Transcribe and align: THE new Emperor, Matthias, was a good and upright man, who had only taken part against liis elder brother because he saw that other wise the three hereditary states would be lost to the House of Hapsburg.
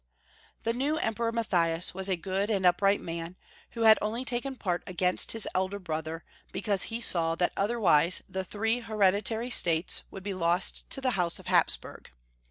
THE 0.63 0.73
new 0.73 0.97
Emperor, 0.97 1.31
Matthias, 1.31 1.93
was 1.93 2.09
a 2.09 2.15
good 2.15 2.49
and 2.49 2.65
upright 2.65 2.99
man, 3.01 3.35
who 3.73 3.81
had 3.83 3.99
only 4.01 4.25
taken 4.25 4.55
part 4.55 4.81
against 4.87 5.29
liis 5.29 5.45
elder 5.53 5.77
brother 5.77 6.23
because 6.51 6.85
he 6.89 6.99
saw 6.99 7.35
that 7.35 7.53
other 7.55 7.79
wise 7.79 8.23
the 8.27 8.43
three 8.43 8.79
hereditary 8.79 9.51
states 9.51 10.03
would 10.09 10.23
be 10.23 10.33
lost 10.33 10.89
to 10.89 11.01
the 11.01 11.11
House 11.11 11.37
of 11.37 11.45
Hapsburg. 11.45 12.07